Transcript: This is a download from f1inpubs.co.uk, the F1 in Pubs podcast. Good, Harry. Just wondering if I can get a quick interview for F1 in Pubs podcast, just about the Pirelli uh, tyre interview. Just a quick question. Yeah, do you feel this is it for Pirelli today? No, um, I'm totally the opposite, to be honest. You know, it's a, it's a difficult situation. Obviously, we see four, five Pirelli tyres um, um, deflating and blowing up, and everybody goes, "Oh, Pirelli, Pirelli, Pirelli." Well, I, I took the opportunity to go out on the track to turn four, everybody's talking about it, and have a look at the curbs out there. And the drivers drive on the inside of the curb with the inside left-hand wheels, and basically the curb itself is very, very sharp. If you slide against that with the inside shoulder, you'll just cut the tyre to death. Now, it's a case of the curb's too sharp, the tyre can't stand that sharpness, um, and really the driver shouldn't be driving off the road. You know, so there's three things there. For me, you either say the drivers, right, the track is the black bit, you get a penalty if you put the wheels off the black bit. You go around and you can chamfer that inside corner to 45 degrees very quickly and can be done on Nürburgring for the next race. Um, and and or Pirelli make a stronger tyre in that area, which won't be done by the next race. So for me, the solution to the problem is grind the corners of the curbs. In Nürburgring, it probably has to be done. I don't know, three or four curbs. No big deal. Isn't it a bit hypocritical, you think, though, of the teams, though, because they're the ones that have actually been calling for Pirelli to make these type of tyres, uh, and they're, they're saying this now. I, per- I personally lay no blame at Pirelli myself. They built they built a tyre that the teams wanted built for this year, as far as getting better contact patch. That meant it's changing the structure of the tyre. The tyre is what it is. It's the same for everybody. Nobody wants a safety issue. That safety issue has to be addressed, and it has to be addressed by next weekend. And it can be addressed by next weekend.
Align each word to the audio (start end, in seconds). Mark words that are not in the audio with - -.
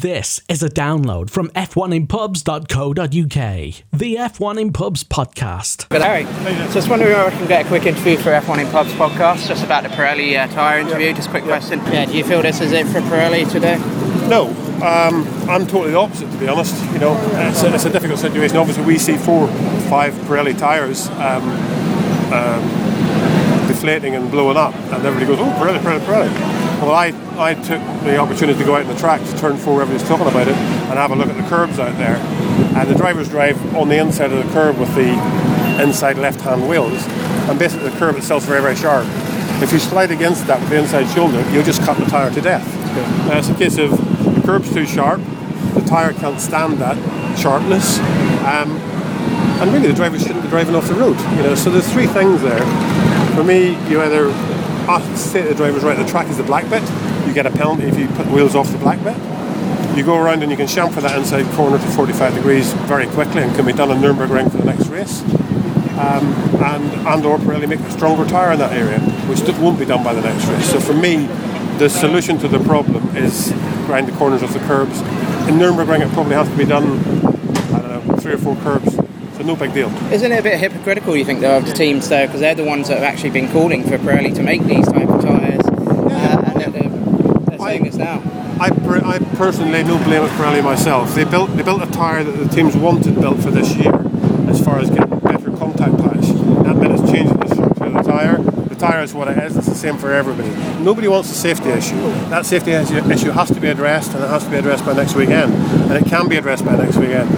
This 0.00 0.40
is 0.48 0.62
a 0.62 0.70
download 0.70 1.28
from 1.28 1.50
f1inpubs.co.uk, 1.50 3.84
the 3.92 4.16
F1 4.16 4.58
in 4.58 4.72
Pubs 4.72 5.04
podcast. 5.04 5.90
Good, 5.90 6.00
Harry. 6.00 6.22
Just 6.72 6.88
wondering 6.88 7.12
if 7.12 7.18
I 7.18 7.28
can 7.28 7.46
get 7.46 7.66
a 7.66 7.68
quick 7.68 7.84
interview 7.84 8.16
for 8.16 8.30
F1 8.30 8.64
in 8.64 8.66
Pubs 8.68 8.92
podcast, 8.92 9.46
just 9.46 9.62
about 9.62 9.82
the 9.82 9.90
Pirelli 9.90 10.42
uh, 10.42 10.46
tyre 10.54 10.78
interview. 10.78 11.12
Just 11.12 11.28
a 11.28 11.30
quick 11.30 11.44
question. 11.44 11.80
Yeah, 11.92 12.06
do 12.06 12.16
you 12.16 12.24
feel 12.24 12.40
this 12.40 12.62
is 12.62 12.72
it 12.72 12.86
for 12.86 13.02
Pirelli 13.02 13.44
today? 13.52 13.76
No, 14.26 14.46
um, 14.82 15.28
I'm 15.50 15.66
totally 15.66 15.90
the 15.90 15.98
opposite, 15.98 16.30
to 16.30 16.38
be 16.38 16.48
honest. 16.48 16.82
You 16.94 17.00
know, 17.00 17.14
it's 17.50 17.62
a, 17.62 17.74
it's 17.74 17.84
a 17.84 17.90
difficult 17.90 18.20
situation. 18.20 18.56
Obviously, 18.56 18.84
we 18.84 18.96
see 18.96 19.18
four, 19.18 19.48
five 19.90 20.14
Pirelli 20.14 20.58
tyres 20.58 21.10
um, 21.10 21.46
um, 22.32 22.62
deflating 23.68 24.14
and 24.14 24.30
blowing 24.30 24.56
up, 24.56 24.74
and 24.74 25.04
everybody 25.04 25.26
goes, 25.26 25.40
"Oh, 25.40 25.50
Pirelli, 25.60 25.78
Pirelli, 25.80 26.00
Pirelli." 26.06 26.59
Well, 26.80 26.92
I, 26.92 27.12
I 27.36 27.52
took 27.52 27.82
the 28.04 28.16
opportunity 28.16 28.58
to 28.58 28.64
go 28.64 28.74
out 28.74 28.86
on 28.86 28.88
the 28.88 28.98
track 28.98 29.20
to 29.20 29.38
turn 29.38 29.58
four, 29.58 29.82
everybody's 29.82 30.08
talking 30.08 30.26
about 30.26 30.48
it, 30.48 30.54
and 30.54 30.98
have 30.98 31.10
a 31.10 31.14
look 31.14 31.28
at 31.28 31.36
the 31.36 31.46
curbs 31.46 31.78
out 31.78 31.94
there. 31.98 32.16
And 32.74 32.88
the 32.88 32.94
drivers 32.94 33.28
drive 33.28 33.58
on 33.76 33.90
the 33.90 33.98
inside 33.98 34.32
of 34.32 34.42
the 34.42 34.50
curb 34.54 34.78
with 34.78 34.94
the 34.94 35.12
inside 35.82 36.16
left-hand 36.16 36.66
wheels, 36.66 37.04
and 37.50 37.58
basically 37.58 37.90
the 37.90 37.98
curb 37.98 38.16
itself 38.16 38.44
is 38.44 38.48
very, 38.48 38.62
very 38.62 38.76
sharp. 38.76 39.06
If 39.62 39.74
you 39.74 39.78
slide 39.78 40.10
against 40.10 40.46
that 40.46 40.58
with 40.58 40.70
the 40.70 40.78
inside 40.78 41.04
shoulder, 41.14 41.44
you'll 41.52 41.64
just 41.64 41.82
cut 41.82 41.98
the 41.98 42.06
tyre 42.06 42.30
to 42.30 42.40
death. 42.40 42.66
Now, 43.28 43.36
it's 43.36 43.50
a 43.50 43.54
case 43.54 43.76
of 43.76 43.90
the 43.90 44.40
curb's 44.40 44.72
too 44.72 44.86
sharp, 44.86 45.20
the 45.74 45.82
tyre 45.82 46.14
can't 46.14 46.40
stand 46.40 46.78
that 46.78 46.96
sharpness, 47.38 47.98
um, 48.46 48.78
and 49.60 49.70
really 49.70 49.88
the 49.88 49.94
driver 49.94 50.18
shouldn't 50.18 50.42
be 50.42 50.48
driving 50.48 50.74
off 50.74 50.88
the 50.88 50.94
road. 50.94 51.18
You 51.36 51.42
know, 51.42 51.54
so 51.54 51.68
there's 51.70 51.92
three 51.92 52.06
things 52.06 52.40
there. 52.40 52.64
For 53.36 53.44
me, 53.44 53.72
you 53.90 54.00
either 54.00 54.32
say 55.16 55.42
the 55.42 55.54
drivers, 55.54 55.82
right, 55.82 55.96
the 55.96 56.10
track 56.10 56.28
is 56.28 56.36
the 56.36 56.42
black 56.42 56.68
bit, 56.68 56.82
you 57.26 57.34
get 57.34 57.46
a 57.46 57.50
penalty 57.50 57.84
if 57.84 57.98
you 57.98 58.08
put 58.08 58.26
the 58.26 58.32
wheels 58.32 58.54
off 58.54 58.70
the 58.72 58.78
black 58.78 59.02
bit. 59.04 59.16
You 59.96 60.04
go 60.04 60.16
around 60.16 60.42
and 60.42 60.50
you 60.50 60.56
can 60.56 60.66
chamfer 60.66 61.02
that 61.02 61.18
inside 61.18 61.44
corner 61.54 61.78
to 61.78 61.86
45 61.88 62.34
degrees 62.34 62.72
very 62.88 63.06
quickly 63.08 63.42
and 63.42 63.54
can 63.54 63.66
be 63.66 63.72
done 63.72 63.90
on 63.90 63.98
Nürburgring 63.98 64.50
for 64.50 64.58
the 64.58 64.64
next 64.64 64.86
race. 64.86 65.22
Um, 66.00 66.32
and 66.62 66.84
and 67.06 67.26
or 67.26 67.36
Pirelli 67.38 67.68
make 67.68 67.80
a 67.80 67.90
stronger 67.90 68.24
tyre 68.24 68.52
in 68.52 68.58
that 68.60 68.72
area, 68.72 68.98
which 69.28 69.40
won't 69.58 69.78
be 69.78 69.84
done 69.84 70.02
by 70.02 70.14
the 70.14 70.22
next 70.22 70.46
race. 70.46 70.70
So 70.70 70.80
for 70.80 70.94
me, 70.94 71.26
the 71.78 71.90
solution 71.90 72.38
to 72.38 72.48
the 72.48 72.60
problem 72.60 73.16
is 73.16 73.52
grind 73.86 74.08
the 74.08 74.12
corners 74.12 74.42
of 74.42 74.52
the 74.52 74.60
curbs. 74.60 75.00
In 75.48 75.56
Nürburgring, 75.58 76.00
it 76.00 76.12
probably 76.12 76.34
has 76.34 76.48
to 76.48 76.56
be 76.56 76.64
done. 76.64 76.98
I 77.74 77.82
don't 77.82 78.06
know, 78.06 78.16
three 78.16 78.32
or 78.32 78.38
four 78.38 78.56
curbs. 78.56 78.96
No 79.50 79.56
big 79.56 79.74
deal. 79.74 79.88
Isn't 80.12 80.30
it 80.30 80.38
a 80.38 80.42
bit 80.44 80.60
hypocritical, 80.60 81.16
you 81.16 81.24
think, 81.24 81.40
though, 81.40 81.56
of 81.56 81.66
the 81.66 81.72
teams, 81.72 82.08
though, 82.08 82.24
because 82.24 82.38
they're 82.38 82.54
the 82.54 82.62
ones 82.62 82.86
that 82.86 82.98
have 82.98 83.02
actually 83.02 83.30
been 83.30 83.50
calling 83.50 83.82
for 83.82 83.98
Pirelli 83.98 84.32
to 84.36 84.44
make 84.44 84.62
these 84.62 84.86
type 84.86 85.08
of 85.08 85.20
tyres, 85.20 85.66
uh, 85.66 86.52
and 86.54 86.72
they're, 86.72 87.48
they're 87.48 87.58
saying 87.58 87.82
this 87.82 87.96
now. 87.96 88.22
I, 88.60 88.70
per- 88.70 89.04
I 89.04 89.18
personally 89.34 89.72
lay 89.72 89.82
no 89.82 89.98
blame 90.04 90.22
at 90.22 90.30
Pirelli 90.38 90.62
myself. 90.62 91.16
They 91.16 91.24
built 91.24 91.50
they 91.56 91.64
built 91.64 91.82
a 91.82 91.90
tyre 91.90 92.22
that 92.22 92.30
the 92.30 92.46
teams 92.46 92.76
wanted 92.76 93.16
built 93.16 93.40
for 93.42 93.50
this 93.50 93.74
year, 93.74 93.92
as 94.48 94.64
far 94.64 94.78
as 94.78 94.88
getting 94.88 95.18
better 95.18 95.50
contact 95.56 95.98
patch. 95.98 96.26
That 96.62 96.76
meant 96.76 96.92
it's 97.00 97.10
changing 97.10 97.36
the 97.38 97.48
structure 97.48 97.86
of 97.86 97.94
the 97.94 98.02
tyre. 98.02 98.36
The 98.38 98.76
tyre 98.76 99.02
is 99.02 99.12
what 99.14 99.26
it 99.26 99.38
is. 99.38 99.56
It's 99.56 99.66
the 99.66 99.74
same 99.74 99.98
for 99.98 100.12
everybody. 100.12 100.50
Nobody 100.84 101.08
wants 101.08 101.28
a 101.28 101.34
safety 101.34 101.70
issue. 101.70 101.96
That 102.30 102.46
safety 102.46 102.70
issue 102.70 103.30
has 103.32 103.48
to 103.50 103.60
be 103.60 103.66
addressed, 103.66 104.14
and 104.14 104.22
it 104.22 104.28
has 104.28 104.44
to 104.44 104.50
be 104.50 104.58
addressed 104.58 104.84
by 104.84 104.92
next 104.92 105.16
weekend. 105.16 105.52
And 105.90 105.94
it 105.94 106.08
can 106.08 106.28
be 106.28 106.36
addressed 106.36 106.64
by 106.64 106.76
next 106.76 106.96
weekend. 106.96 107.28